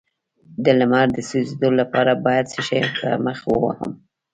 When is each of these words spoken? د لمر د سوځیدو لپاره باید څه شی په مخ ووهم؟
د 0.63 0.65
لمر 0.79 1.07
د 1.15 1.19
سوځیدو 1.29 1.69
لپاره 1.79 2.11
باید 2.25 2.45
څه 2.53 2.59
شی 2.67 2.81
په 2.97 3.07
مخ 3.25 3.39
ووهم؟ 3.51 3.91